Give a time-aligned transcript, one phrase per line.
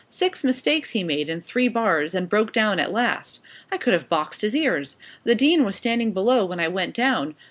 [0.09, 3.39] Six mistakes he made in three bars, and broke down at last.
[3.71, 4.97] I could have boxed his ears.
[5.25, 7.35] The dean was standing below when I went down.